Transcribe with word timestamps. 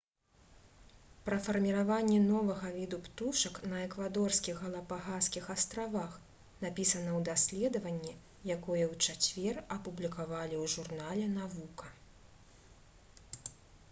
пра 1.25 1.35
фарміраванне 1.47 2.15
новага 2.23 2.71
віду 2.77 2.99
птушак 3.07 3.59
на 3.73 3.81
эквадорскіх 3.89 4.63
галапагаскіх 4.63 5.51
астравах 5.55 6.17
напісана 6.65 7.11
ў 7.19 7.23
даследаванні 7.29 8.15
якое 8.55 8.83
ў 8.93 9.05
чацвер 9.05 9.63
апублікавалі 9.79 10.55
ў 10.63 10.65
журнале 10.77 11.27
«навука» 11.39 11.95